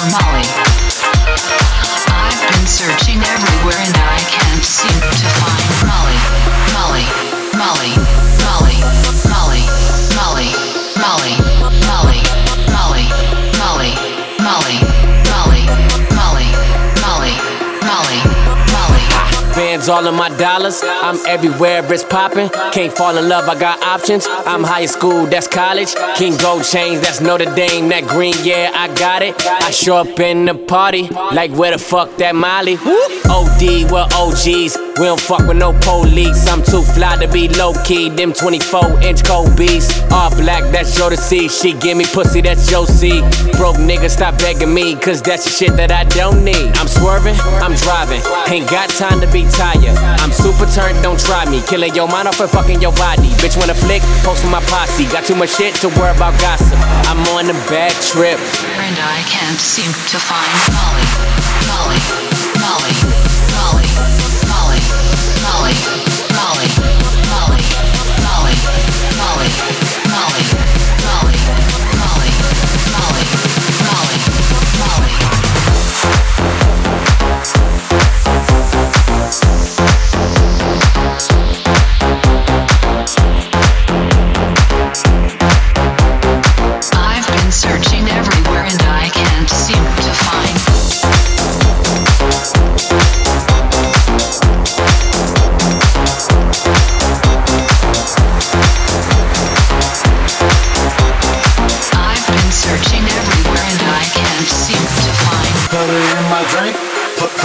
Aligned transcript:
for 0.00 0.06
Molly. 0.12 0.48
I've 2.08 2.40
been 2.48 2.66
searching 2.66 3.20
everywhere 3.20 3.76
and 3.76 3.96
I 3.96 4.18
can't 4.30 4.64
seem 4.64 4.96
to 4.96 5.26
find 5.36 5.68
Molly. 5.84 6.16
Molly. 6.72 7.04
Molly. 7.58 8.09
All 19.88 20.06
of 20.06 20.14
my 20.14 20.28
dollars. 20.36 20.80
I'm 20.84 21.16
everywhere, 21.26 21.82
it's 21.92 22.04
poppin'. 22.04 22.48
Can't 22.72 22.92
fall 22.92 23.16
in 23.16 23.28
love, 23.28 23.48
I 23.48 23.58
got 23.58 23.82
options. 23.82 24.26
I'm 24.28 24.62
high 24.62 24.86
school, 24.86 25.26
that's 25.26 25.46
college. 25.46 25.94
King 26.16 26.36
Gold 26.36 26.64
chains, 26.64 27.00
that's 27.00 27.20
Notre 27.20 27.52
Dame. 27.54 27.88
That 27.88 28.06
green, 28.06 28.34
yeah, 28.42 28.70
I 28.74 28.92
got 28.94 29.22
it. 29.22 29.34
I 29.46 29.70
show 29.70 29.96
up 29.96 30.18
in 30.20 30.44
the 30.44 30.54
party, 30.54 31.08
like 31.08 31.52
where 31.52 31.70
the 31.70 31.78
fuck 31.78 32.16
that 32.16 32.34
Molly? 32.34 32.76
OD, 32.76 33.90
we're 33.90 34.08
OGs. 34.12 34.76
We 34.98 35.06
don't 35.06 35.20
fuck 35.20 35.46
with 35.46 35.56
no 35.56 35.72
police. 35.80 36.46
I'm 36.48 36.62
too 36.62 36.82
fly 36.82 37.16
to 37.16 37.28
be 37.28 37.48
low 37.48 37.72
key. 37.84 38.10
Them 38.10 38.32
24 38.32 39.00
inch 39.02 39.22
beats. 39.56 39.88
All 40.12 40.30
black, 40.36 40.64
that's 40.72 40.98
your 40.98 41.10
to 41.10 41.16
see. 41.16 41.48
She 41.48 41.72
give 41.74 41.96
me 41.96 42.04
pussy, 42.04 42.40
that's 42.40 42.70
your 42.70 42.86
see. 42.86 43.20
Broke 43.56 43.76
nigga, 43.76 44.10
stop 44.10 44.36
begging 44.38 44.74
me, 44.74 44.96
cause 44.96 45.22
that's 45.22 45.44
the 45.44 45.50
shit 45.50 45.76
that 45.76 45.92
I 45.92 46.04
don't 46.04 46.44
need. 46.44 46.76
I'm 46.76 46.88
swerving, 46.88 47.36
I'm 47.62 47.74
driving. 47.76 48.20
Ain't 48.48 48.68
got 48.68 48.90
time 48.90 49.20
to 49.20 49.30
be 49.32 49.48
tired. 49.50 49.69
I'm 49.78 50.32
super 50.32 50.66
turned, 50.66 51.02
don't 51.02 51.18
try 51.18 51.44
me. 51.48 51.62
Killing 51.62 51.94
your 51.94 52.08
mind 52.08 52.26
off 52.26 52.40
and 52.40 52.50
fucking 52.50 52.80
your 52.82 52.92
body. 52.92 53.28
Bitch, 53.38 53.56
wanna 53.56 53.74
flick? 53.74 54.02
Post 54.26 54.42
with 54.42 54.50
my 54.50 54.60
posse. 54.66 55.06
Got 55.06 55.24
too 55.24 55.36
much 55.36 55.50
shit 55.56 55.74
to 55.76 55.88
worry 55.94 56.10
about 56.10 56.38
gossip. 56.40 56.78
I'm 57.06 57.22
on 57.34 57.46
a 57.50 57.54
bad 57.70 57.94
trip. 58.02 58.38
And 58.38 58.98
I 58.98 59.22
can't 59.30 59.58
seem 59.58 59.86
to 59.86 60.18
find 60.18 60.50
Molly, 60.74 61.29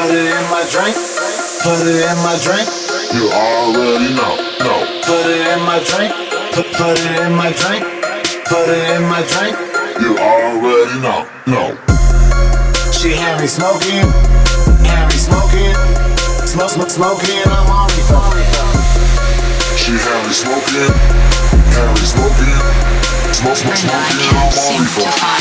Put, 0.00 0.08
put 0.08 0.16
it 0.16 0.32
in 0.32 0.48
my 0.48 0.64
drink. 0.72 0.96
Put 1.60 1.84
it 1.84 2.00
in 2.08 2.16
my 2.24 2.32
drink. 2.40 2.64
You 3.12 3.28
already 3.36 4.14
know, 4.16 4.32
no. 4.64 4.80
Put 5.04 5.28
it 5.28 5.44
in 5.44 5.60
my 5.68 5.76
drink. 5.84 6.08
Put, 6.56 6.72
put 6.72 6.96
it 6.96 7.20
in 7.20 7.36
my 7.36 7.52
drink. 7.52 7.84
Put 8.48 8.68
it 8.72 8.96
in 8.96 9.02
my 9.04 9.20
drink. 9.28 9.60
You 10.00 10.16
already 10.16 10.96
know, 11.04 11.28
no. 11.44 11.76
She 12.96 13.12
had 13.12 13.40
me 13.40 13.46
smoking. 13.46 14.08
Had 14.88 15.04
me 15.12 15.20
smoking. 15.20 15.76
Smoke, 16.48 16.70
smoke, 16.70 16.88
smoking. 16.88 17.44
I'm 17.44 17.68
on 17.68 17.88
refill. 17.92 18.70
She 19.76 19.92
had 20.00 20.26
me 20.26 20.32
smoking, 20.32 20.92
had 21.76 21.92
me 21.92 22.04
smoking, 22.04 22.56
smoke, 23.32 23.56
smoke, 23.56 23.76
smoking, 23.76 24.36
I'm 24.36 24.52
seem 24.52 24.80
on 24.80 24.86
to 24.86 25.39